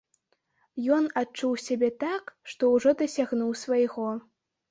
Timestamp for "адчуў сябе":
1.21-1.89